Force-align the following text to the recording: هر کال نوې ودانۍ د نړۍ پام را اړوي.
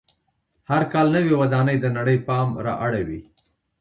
هر 0.69 0.81
کال 0.91 1.07
نوې 1.15 1.33
ودانۍ 1.41 1.77
د 1.81 1.85
نړۍ 1.97 2.17
پام 2.27 2.47
را 2.65 2.73
اړوي. 2.85 3.19